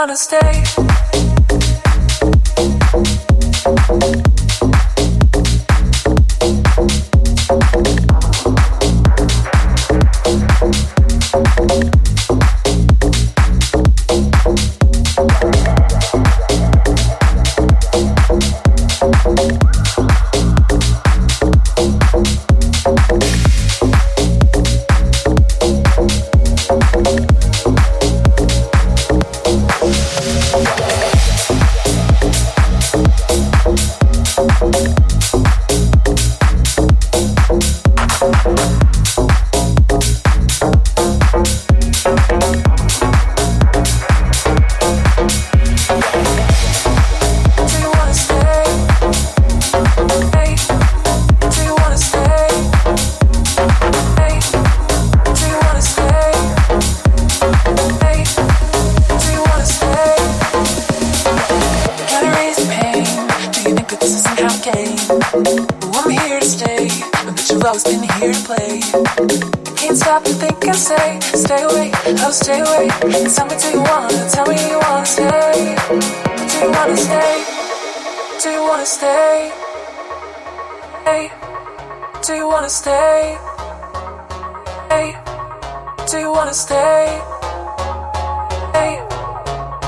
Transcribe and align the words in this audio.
wanna 0.00 0.16
stay? 0.16 0.64
wanna 86.50 86.58
stay? 86.58 87.06
Hey, 88.74 89.00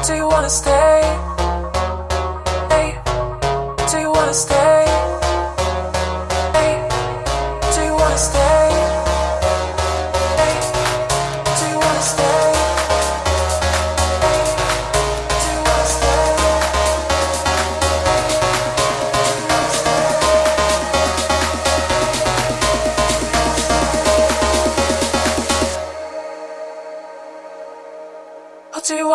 do 0.06 0.14
you 0.14 0.28
wanna 0.28 0.48
stay? 0.48 1.02
Hey, 2.70 2.98
do 3.90 3.98
you 3.98 4.12
wanna 4.12 4.32
stay? 4.32 4.81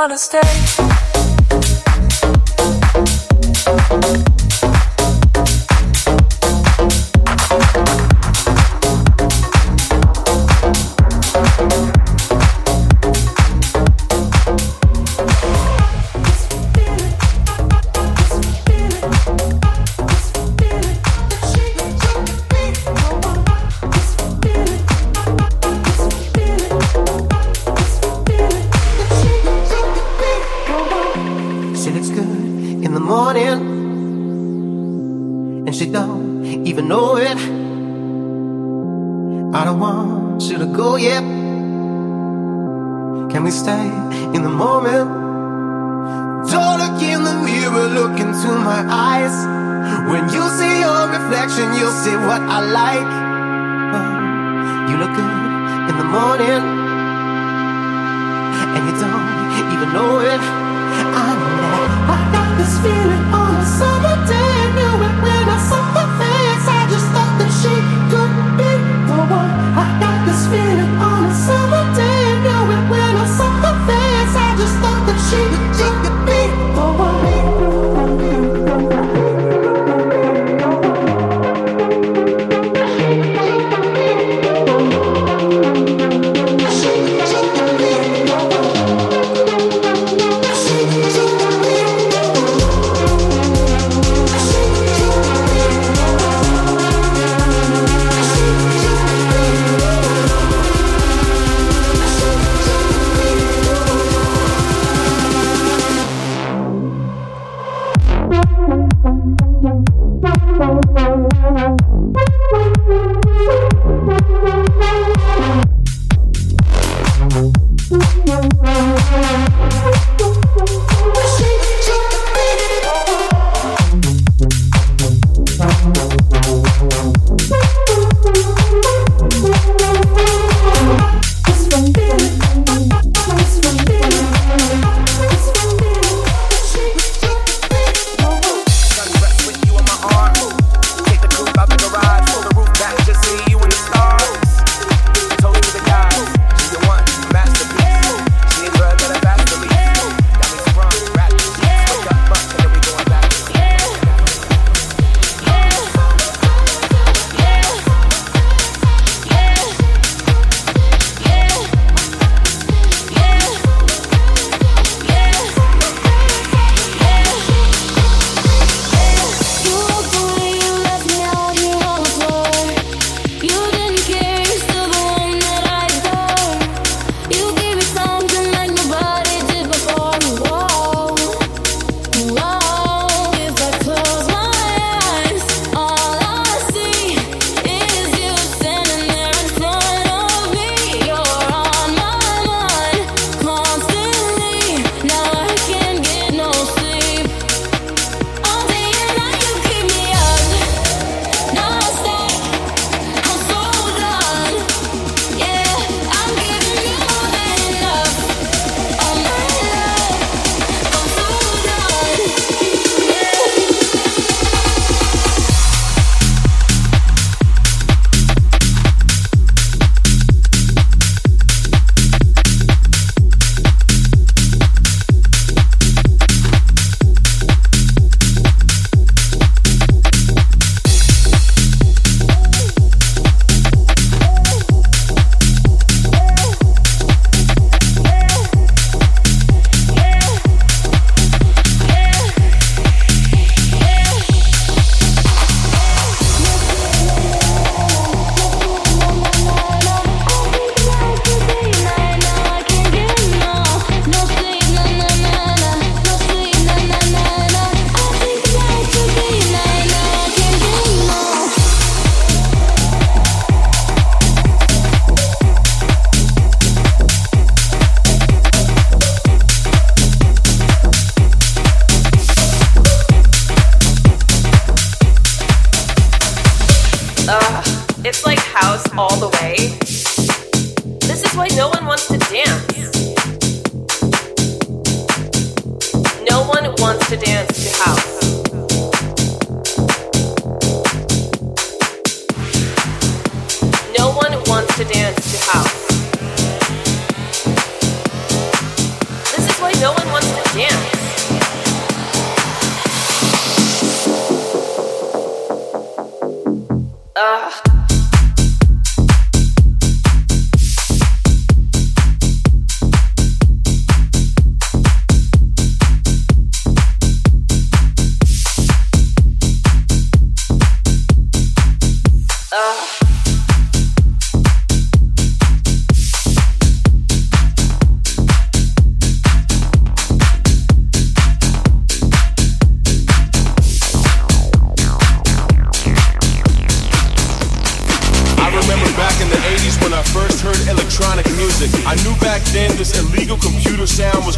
To 0.08 0.18
stay. 0.18 0.77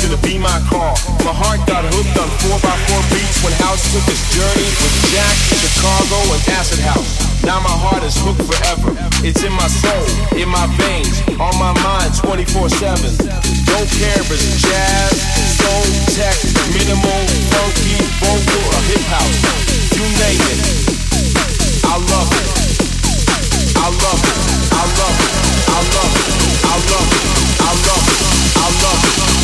gonna 0.01 0.21
be 0.23 0.37
my 0.37 0.59
car. 0.69 0.93
My 1.25 1.33
heart 1.33 1.59
got 1.67 1.83
hooked 1.83 2.15
on 2.15 2.29
4x4 2.45 3.01
beats 3.11 3.43
when 3.43 3.53
House 3.59 3.83
took 3.91 4.05
his 4.07 4.21
journey 4.31 4.69
with 4.79 4.95
Jack, 5.11 5.35
Chicago, 5.59 6.17
and 6.31 6.41
Acid 6.55 6.79
House. 6.79 7.19
Now 7.43 7.59
my 7.59 7.73
heart 7.73 8.03
is 8.03 8.15
hooked 8.19 8.43
forever. 8.43 8.95
It's 9.25 9.43
in 9.43 9.51
my 9.53 9.67
soul, 9.67 10.05
in 10.37 10.47
my 10.47 10.67
veins, 10.79 11.19
on 11.39 11.53
my 11.59 11.73
mind 11.83 12.11
24-7. 12.15 13.17
Don't 13.67 13.89
care 13.99 14.19
if 14.19 14.29
it's 14.31 14.47
jazz, 14.61 15.13
soul, 15.59 15.85
tech, 16.15 16.35
minimal, 16.71 17.21
funky, 17.51 17.99
vocal, 18.23 18.63
or 18.71 18.81
hip 18.87 19.03
house. 19.11 19.37
You 19.95 20.03
name 20.21 20.43
it. 20.53 20.59
I 21.83 21.95
love 21.97 22.29
it. 22.29 22.47
I 23.75 23.87
love 23.89 24.21
it. 24.21 24.37
I 24.69 24.85
love 24.99 25.17
it. 25.17 25.33
I 25.67 25.81
love 25.95 26.13
it. 26.13 26.29
I 26.63 26.77
love 26.87 27.09
it. 27.09 27.23
I 27.59 27.73
love 27.87 28.05
it. 28.05 28.19
I 28.55 28.69
love 28.83 29.35
it. 29.35 29.38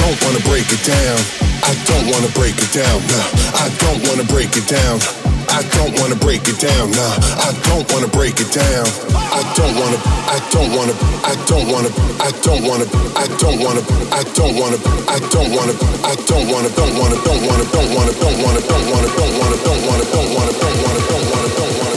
don't 0.00 0.16
wanna 0.24 0.40
break 0.44 0.68
it 0.72 0.82
down. 0.84 1.18
I 1.62 1.72
don't 1.88 2.06
wanna 2.12 2.30
break 2.36 2.56
it 2.58 2.72
down. 2.72 2.98
Nah, 3.10 3.26
I 3.58 3.66
don't 3.82 4.00
wanna 4.08 4.24
break 4.24 4.56
it 4.56 4.66
down. 4.68 5.00
I 5.48 5.62
don't 5.72 5.94
wanna 6.00 6.16
break 6.16 6.48
it 6.48 6.58
down. 6.60 6.90
Nah, 6.90 7.16
I 7.40 7.50
don't 7.66 7.86
wanna 7.92 8.08
break 8.08 8.40
it 8.40 8.50
down. 8.52 8.86
I 9.32 9.42
don't 9.56 9.74
wanna. 9.78 9.98
I 10.28 10.38
don't 10.52 10.70
wanna. 10.76 10.94
I 11.24 11.34
don't 11.48 11.66
wanna. 11.72 11.90
I 12.20 12.30
don't 12.44 12.62
wanna. 12.66 12.84
I 13.16 13.26
don't 13.40 13.58
wanna. 13.62 13.82
I 14.12 14.22
don't 14.36 14.54
wanna. 14.58 14.78
I 15.08 15.18
don't 15.32 15.50
wanna. 15.54 15.74
I 16.04 16.14
don't 16.28 16.46
wanna. 16.50 16.70
Don't 16.76 16.94
wanna. 16.98 17.18
Don't 17.24 17.46
wanna. 17.46 17.64
Don't 17.72 17.92
wanna. 17.96 18.12
Don't 18.12 18.42
wanna. 18.44 18.60
Don't 18.60 18.82
wanna. 18.84 19.08
Don't 19.08 19.32
wanna. 19.32 19.56
Don't 19.64 19.82
wanna. 19.86 20.04
Don't 20.12 20.30
wanna. 20.36 20.52
Don't 20.60 20.78
wanna. 20.84 21.02
Don't 21.08 21.26
wanna. 21.32 21.50
Don't 21.56 21.74
wanna. 21.78 21.96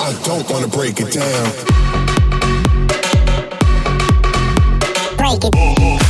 I 0.00 0.12
don't 0.24 0.50
wanna 0.50 0.68
break 0.68 1.00
it 1.00 1.12
down. 1.12 1.52
Break 5.16 5.44
it. 5.44 5.52
down. 5.52 6.09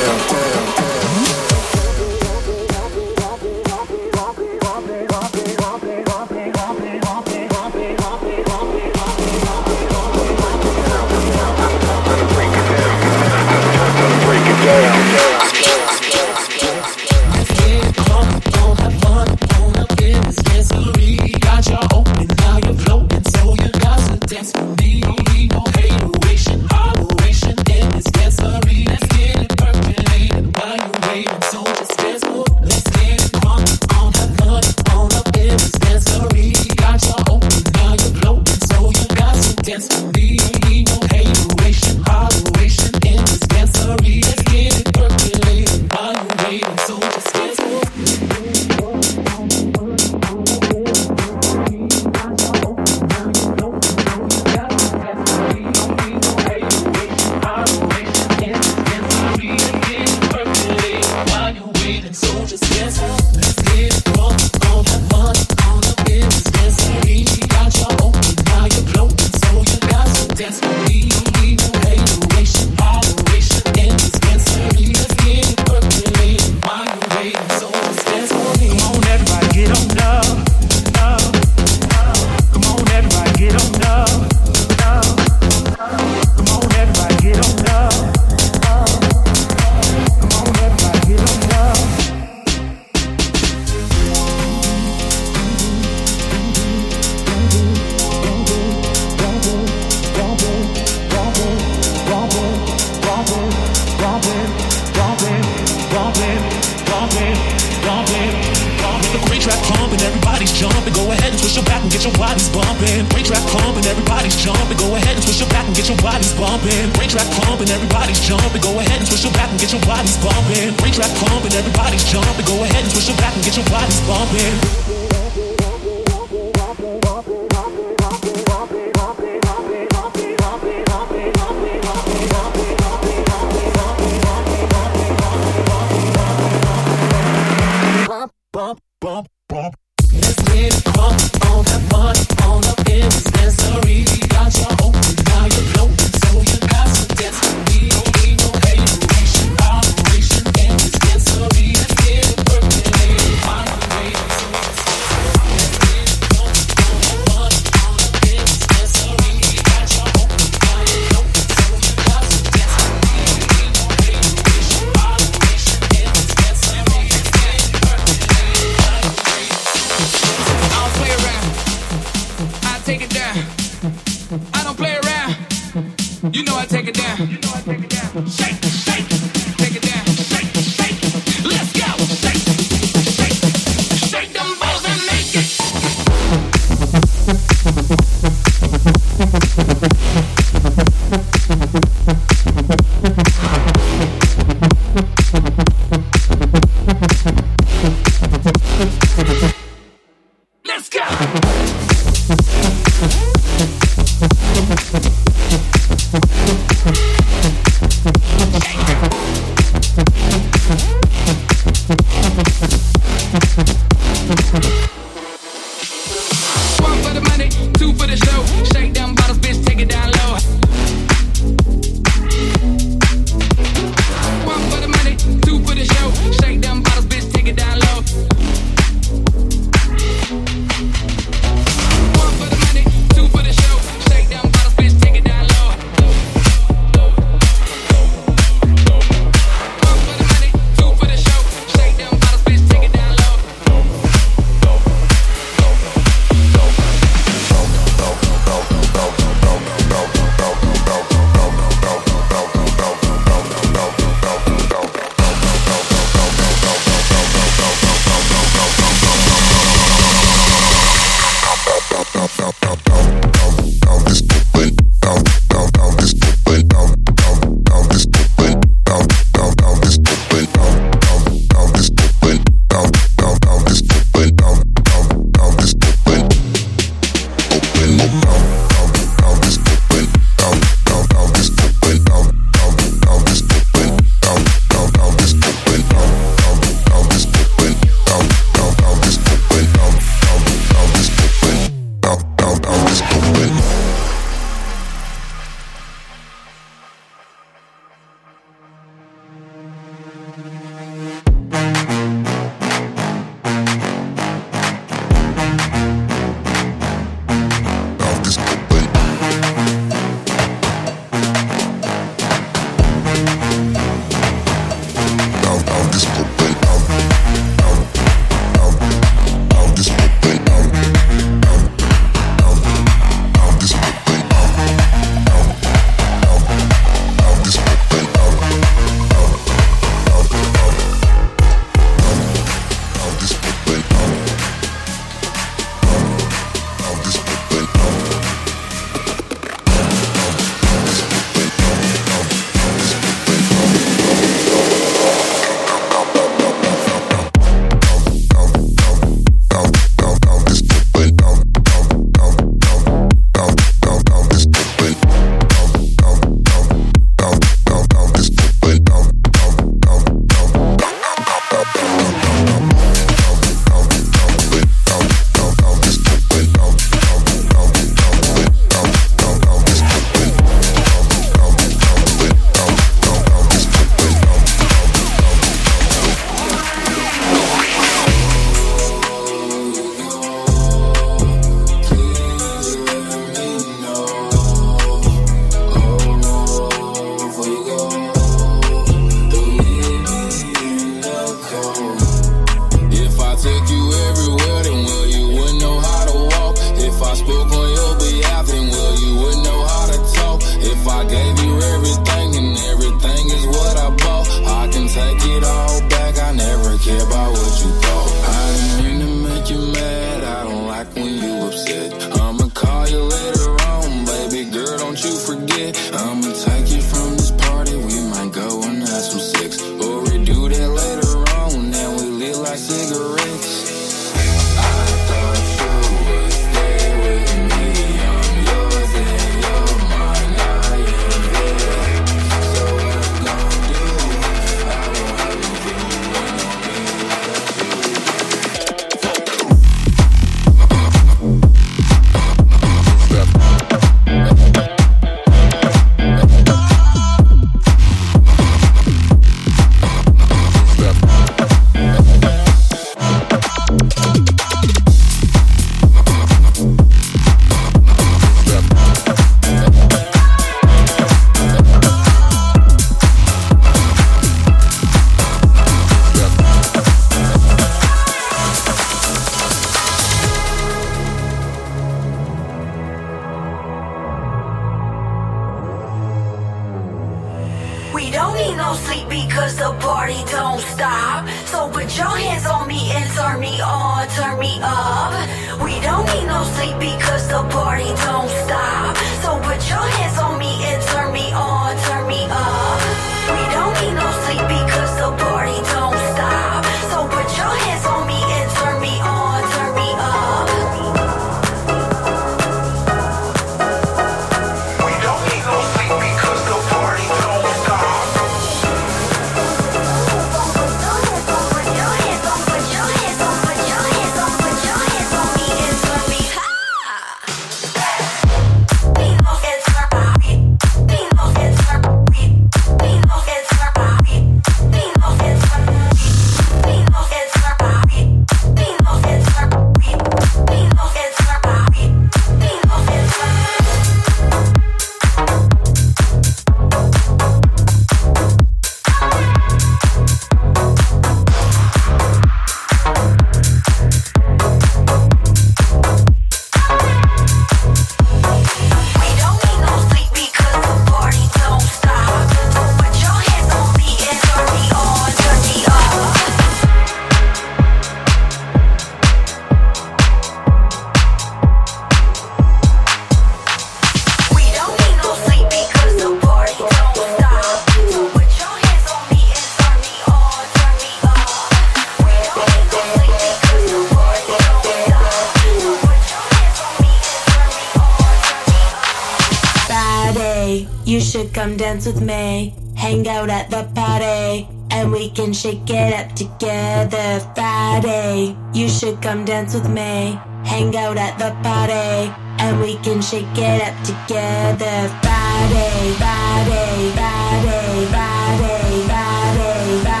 Friday. 587.34 588.36
You 588.52 588.68
should 588.68 589.00
come 589.00 589.24
dance 589.24 589.54
with 589.54 589.68
me. 589.68 590.18
Hang 590.44 590.76
out 590.76 590.96
at 590.96 591.18
the 591.18 591.30
party. 591.42 592.12
And 592.42 592.60
we 592.60 592.76
can 592.76 593.00
shake 593.02 593.36
it 593.36 593.60
up 593.62 593.76
together 593.84 594.88
Friday, 595.04 595.92
Friday, 596.00 596.90
Friday, 596.96 597.86
Friday, 597.90 598.76
Friday, 598.76 598.86
Friday, 598.88 600.00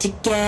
together. 0.00 0.39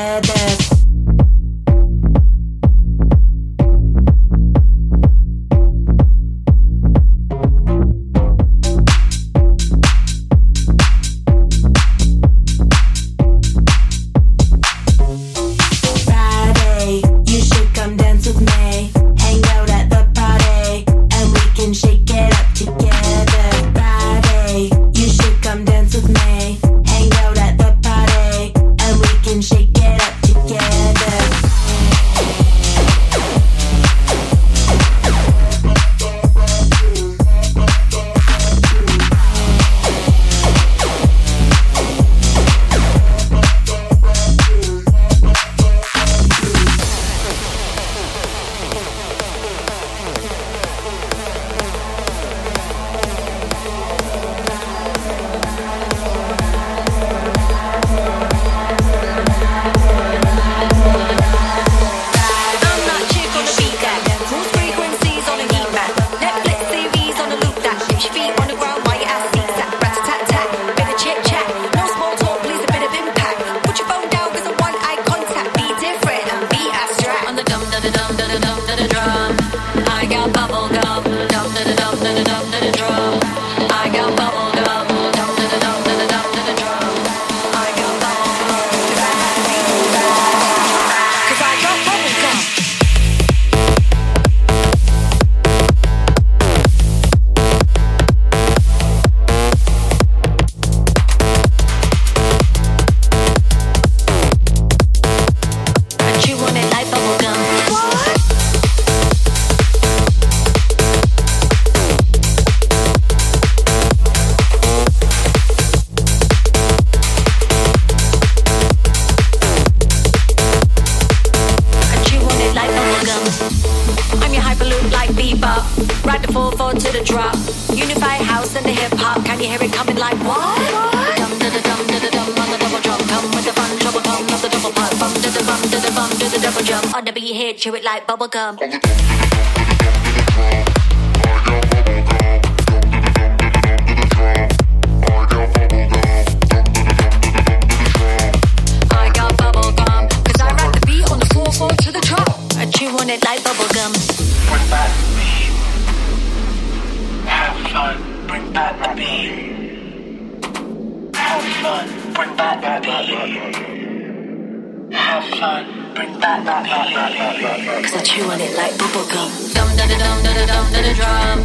Dum 169.54 169.70
da 169.78 169.84
da 169.86 169.96
dum 170.02 170.18
da 170.24 170.32
da 170.34 170.44
dum 170.50 170.66
da 170.72 170.80
da 170.82 170.92
drum. 170.98 171.38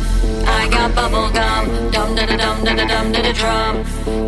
I 0.47 0.67
got 0.69 0.95
bubble 0.95 1.29
gum. 1.29 1.91
Dum 1.91 2.15
da 2.15 2.25
da 2.25 2.35
dum 2.37 2.63
da 2.65 2.73
da 2.73 2.85
dum 2.91 3.11
da 3.11 3.21
da 3.21 3.31
drum. 3.39 3.75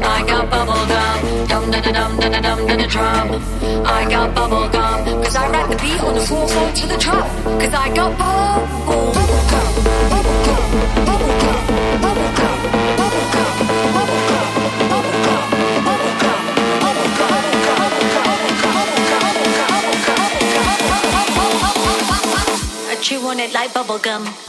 I 0.03 0.23
got 0.29 0.49
bubble 0.51 0.85
gum. 0.91 1.47
Dum 1.47 1.71
da 1.71 1.79
da 1.81 1.91
dum 1.97 2.19
da 2.19 2.29
da 2.29 2.39
dum 2.41 2.67
da 2.67 2.75
da 2.75 2.87
drum. 2.93 3.27
I 3.85 4.05
got 4.09 4.35
bubble 4.35 4.69
gum. 4.69 5.23
Cause 5.23 5.35
I 5.35 5.49
rap 5.49 5.69
the 5.69 5.77
beat 5.77 5.99
on 6.01 6.13
the 6.13 6.21
floor, 6.21 6.47
floor 6.47 6.71
to 6.71 6.87
the 6.87 6.97
drum. 6.97 7.27
Cause 7.59 7.73
I 7.73 7.93
got 7.95 8.17
bubble, 8.19 9.13
bubble 9.13 9.43
gum. 9.51 9.69
Bubble 10.11 10.43
gum. 10.45 10.69
Bubble 10.85 11.05
gum. 11.05 11.08
On 23.29 23.39
it 23.39 23.53
like 23.53 23.71
bubblegum. 23.71 24.48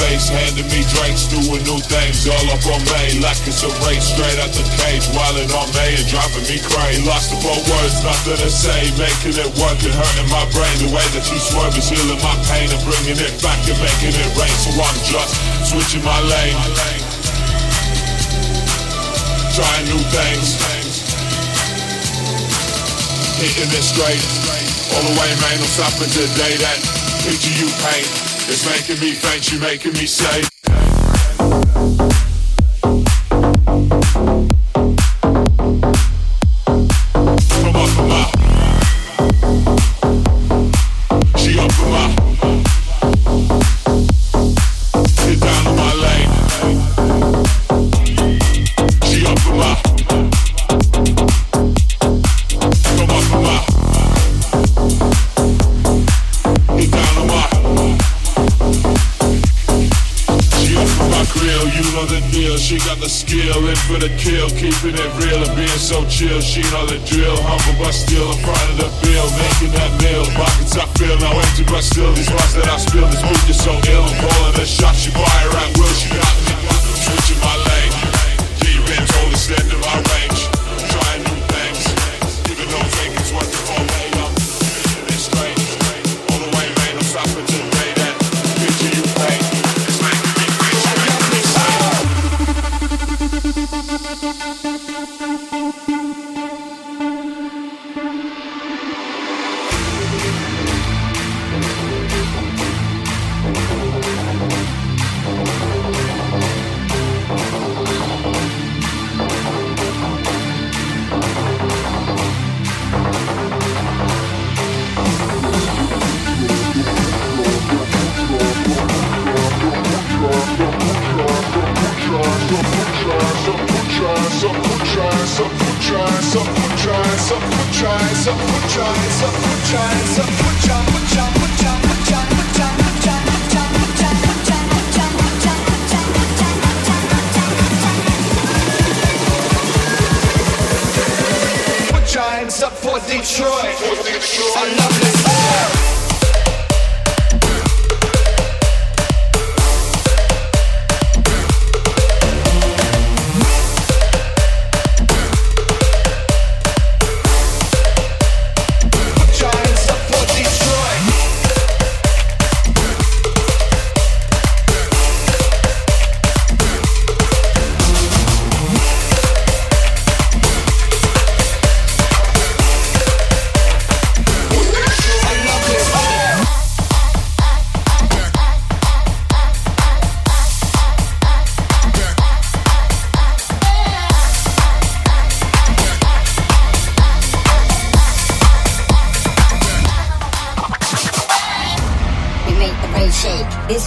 face, 0.00 0.32
handing 0.32 0.68
me 0.72 0.80
drinks, 0.96 1.28
doing 1.28 1.60
new 1.68 1.80
things, 1.84 2.24
all 2.24 2.48
up 2.48 2.64
on 2.72 2.80
me. 2.88 3.20
Like 3.20 3.36
it's 3.44 3.60
a 3.60 3.70
race, 3.84 4.16
straight 4.16 4.38
out 4.40 4.52
the 4.56 4.64
cage, 4.80 5.04
wilding 5.12 5.52
on 5.52 5.68
me 5.76 6.00
and 6.00 6.06
driving 6.08 6.46
me 6.48 6.56
crazy. 6.64 7.04
Lost 7.04 7.28
the 7.28 7.36
four 7.44 7.60
words, 7.68 8.00
nothing 8.00 8.40
to 8.40 8.48
say, 8.48 8.88
making 8.96 9.36
it 9.36 9.50
work 9.60 9.76
and 9.84 9.92
hurting 9.92 10.30
my 10.32 10.44
brain. 10.56 10.76
The 10.80 10.90
way 10.90 11.04
that 11.12 11.24
you 11.28 11.38
swerve 11.38 11.76
is 11.76 11.88
healing 11.92 12.20
my 12.24 12.36
pain 12.48 12.72
and 12.72 12.82
bringing 12.88 13.20
it 13.20 13.34
back 13.44 13.60
and 13.68 13.76
making 13.76 14.16
it 14.16 14.30
rain. 14.40 14.56
So 14.56 14.72
I'm 14.80 14.98
just 15.04 15.32
switching 15.68 16.04
my 16.04 16.20
lane, 16.24 16.56
trying 19.52 19.84
new 19.84 20.02
things, 20.16 20.56
hitting 23.36 23.68
it 23.68 23.84
straight. 23.84 24.24
All 24.96 25.04
the 25.06 25.14
way, 25.20 25.30
man, 25.44 25.56
I'm 25.60 25.70
stopping 25.70 26.10
today. 26.10 26.56
That 26.58 26.78
picture 27.22 27.54
you 27.54 27.68
paint 27.84 28.29
is 28.50 28.66
making 28.66 29.00
me 29.00 29.14
faint. 29.14 29.52
You 29.52 29.60
making 29.60 29.92
me 29.92 30.06
say. 30.06 30.59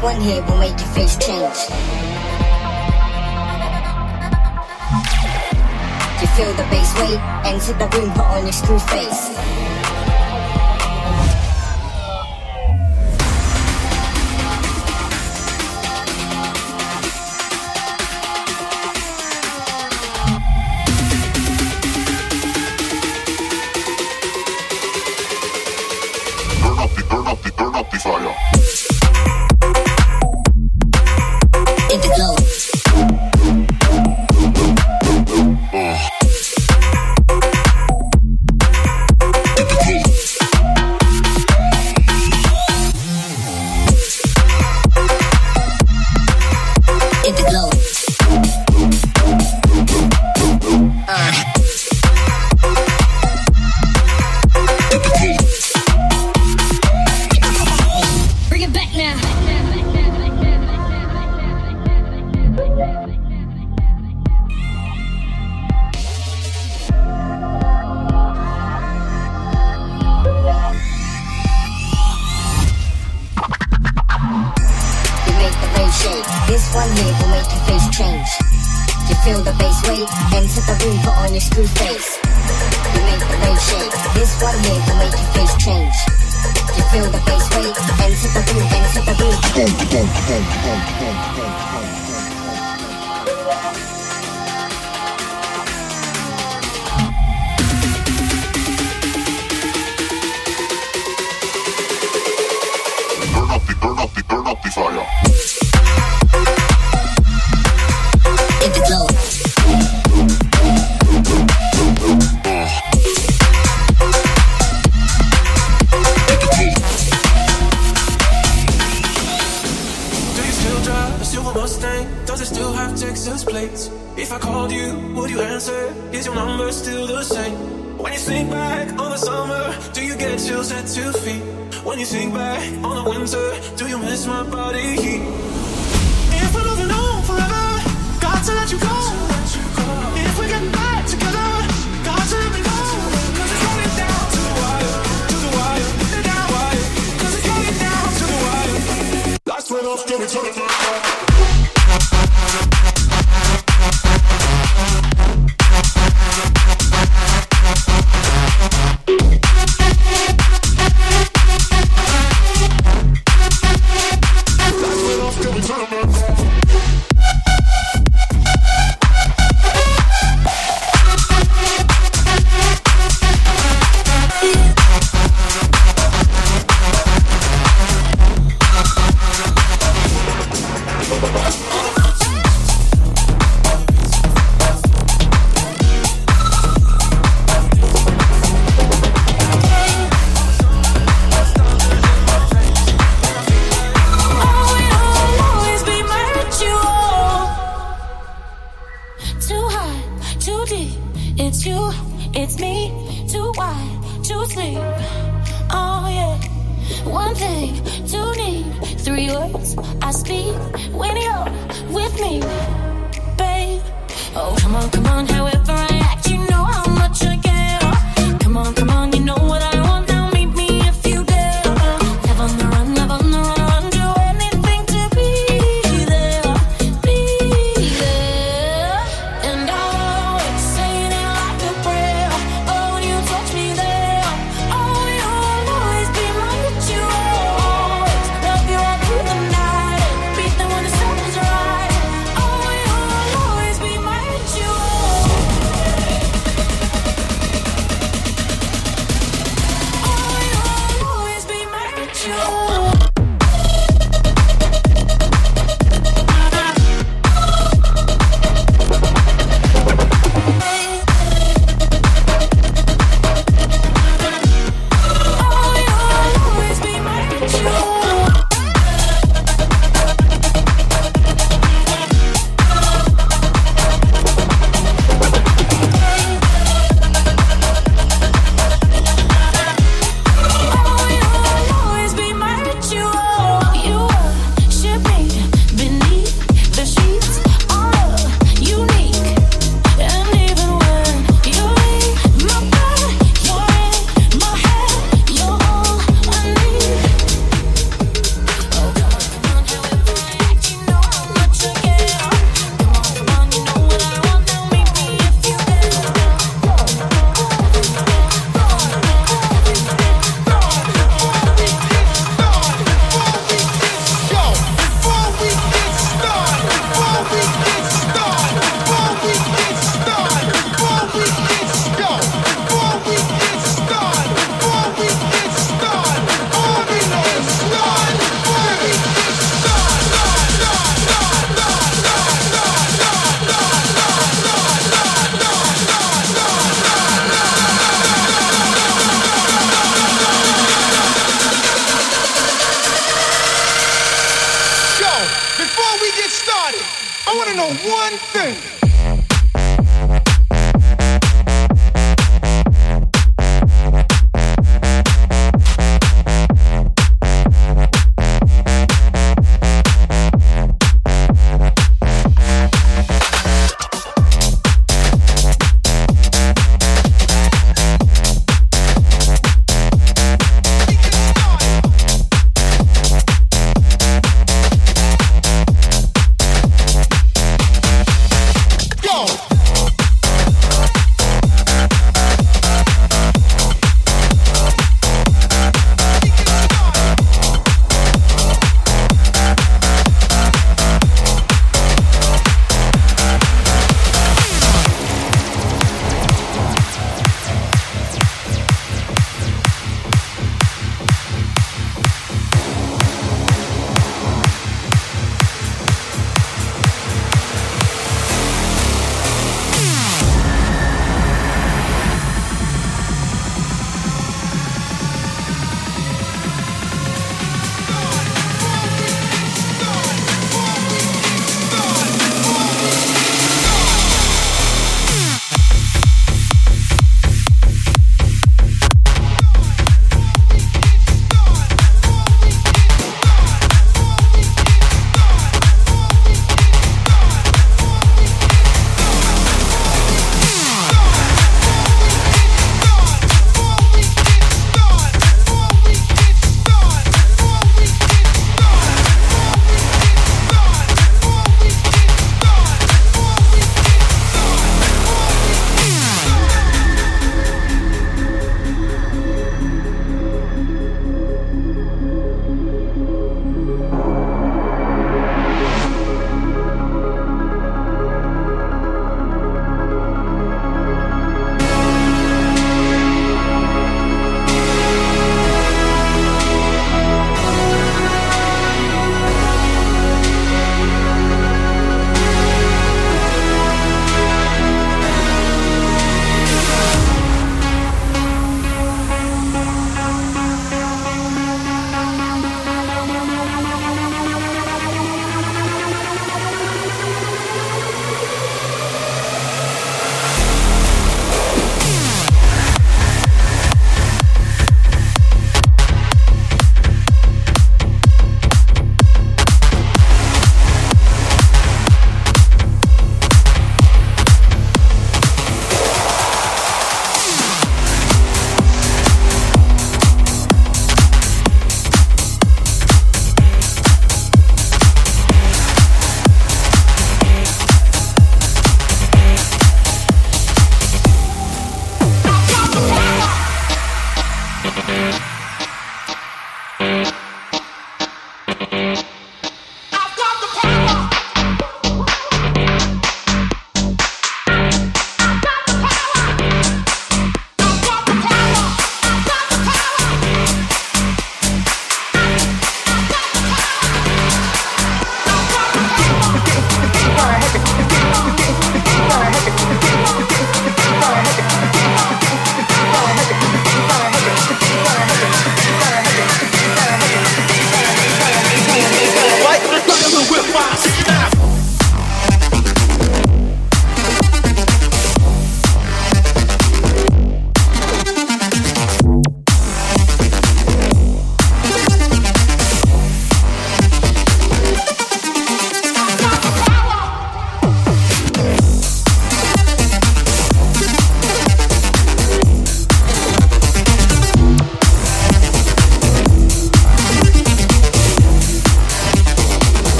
One 0.00 0.20
here 0.20 0.40
will 0.42 0.58
make 0.58 0.78
your 0.78 0.88
face 0.90 1.16
change. 1.16 1.58
You 6.20 6.28
feel 6.36 6.52
the 6.54 6.66
bass 6.70 6.94
weight? 7.00 7.20
Enter 7.44 7.72
the 7.72 7.88
room, 7.98 8.12
put 8.12 8.26
on 8.26 8.44
your 8.44 8.52
screw 8.52 8.78
face. 8.78 9.67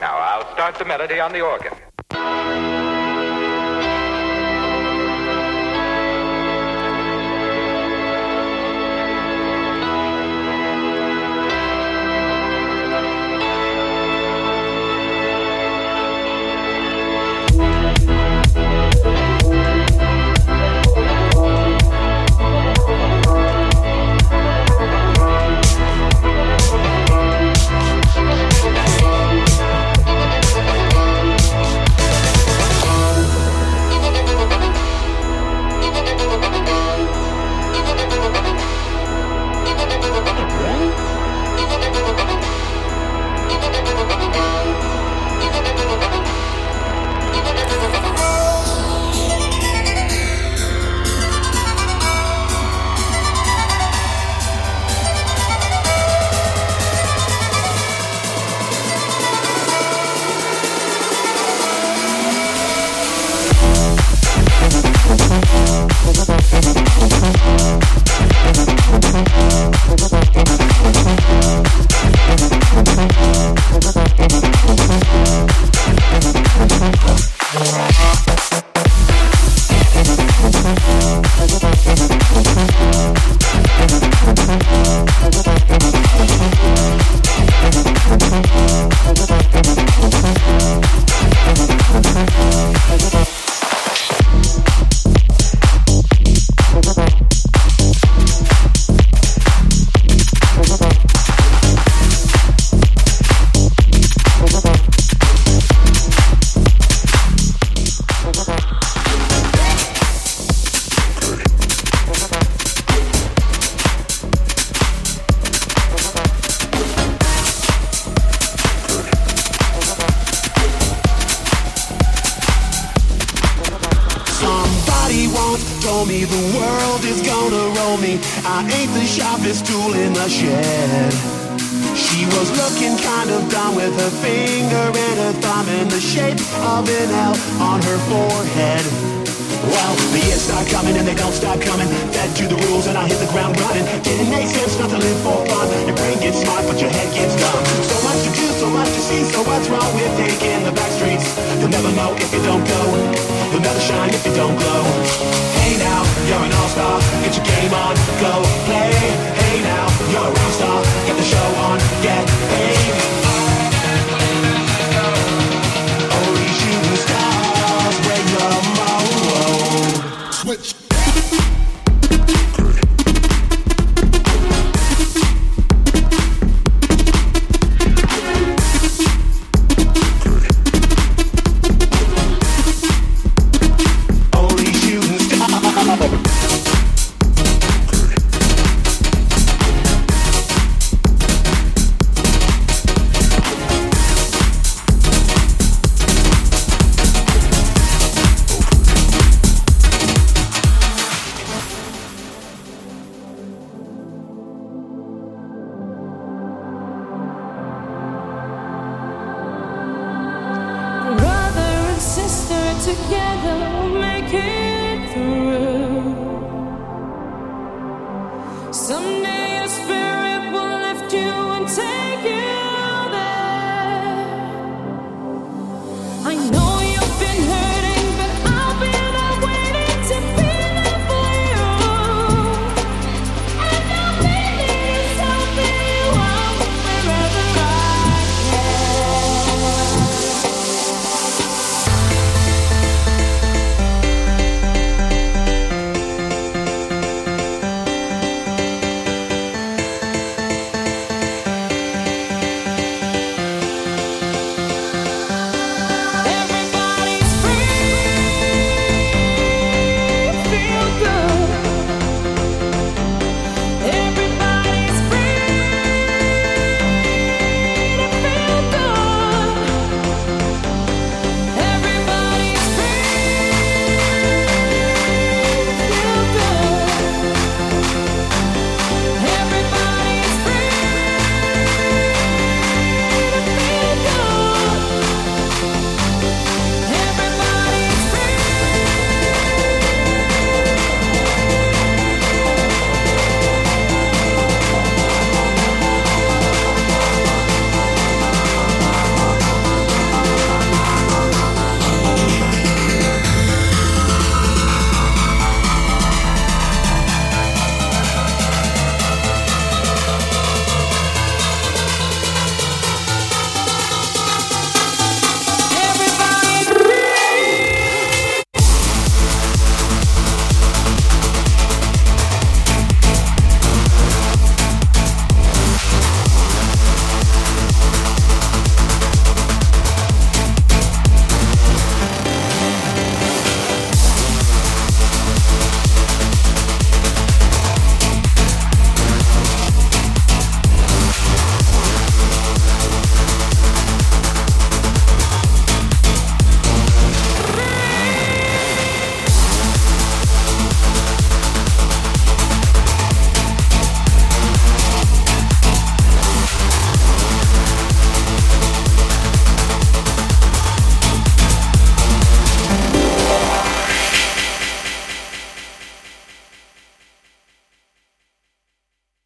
Now 0.00 0.16
I'll 0.18 0.52
start 0.54 0.76
the 0.76 0.84
melody 0.84 1.20
on 1.20 1.32
the 1.32 1.40
organ. 1.40 2.67